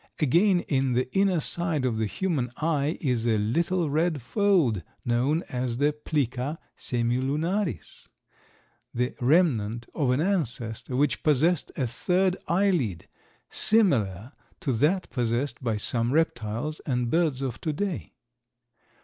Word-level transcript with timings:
Again, 0.17 0.61
in 0.61 0.93
the 0.93 1.07
inner 1.15 1.39
side 1.39 1.85
of 1.85 1.97
the 1.99 2.07
human 2.07 2.49
eye 2.57 2.97
is 2.99 3.27
a 3.27 3.37
little 3.37 3.87
red 3.87 4.19
fold, 4.19 4.81
known 5.05 5.43
as 5.49 5.77
the 5.77 5.93
plica 5.93 6.57
semilunaris, 6.75 8.07
the 8.95 9.13
remnant 9.21 9.85
of 9.93 10.09
an 10.09 10.19
ancestor 10.19 10.95
which 10.95 11.21
possessed 11.21 11.71
a 11.77 11.85
third 11.85 12.35
eyelid, 12.47 13.05
similar 13.51 14.31
to 14.61 14.73
that 14.73 15.07
possessed 15.11 15.63
by 15.63 15.77
some 15.77 16.11
reptiles 16.11 16.79
and 16.87 17.11
birds 17.11 17.43
of 17.43 17.61
to 17.61 17.71
day. 17.71 18.13